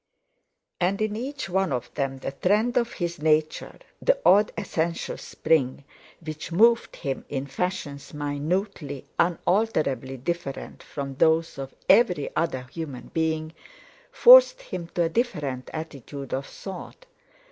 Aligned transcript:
And 0.79 0.99
in 0.99 1.15
each 1.15 1.47
one 1.47 1.71
of 1.71 1.93
them 1.93 2.17
the 2.17 2.31
trend 2.31 2.75
of 2.75 2.93
his 2.93 3.21
nature, 3.21 3.77
the 4.01 4.17
odd 4.25 4.51
essential 4.57 5.15
spring, 5.19 5.83
which 6.25 6.51
moved 6.51 6.95
him 6.95 7.23
in 7.29 7.45
fashions 7.45 8.11
minutely, 8.11 9.05
unalterably 9.19 10.17
different 10.17 10.81
from 10.81 11.13
those 11.17 11.59
of 11.59 11.75
every 11.87 12.35
other 12.35 12.63
human 12.63 13.11
being, 13.13 13.53
forced 14.11 14.63
him 14.63 14.87
to 14.95 15.03
a 15.03 15.09
different 15.09 15.69
attitude 15.71 16.33
of 16.33 16.47
thought. 16.47 17.05